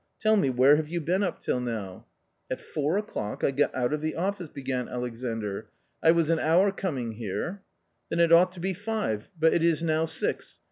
[0.19, 2.07] Tell me, where have you been up till now?""
[2.51, 5.67] At four o'clock I got out of the office," began Alexandr;"
[6.03, 7.61] I was an hour coming here
[8.09, 10.59] ""Then it ought to be five, but it is now six.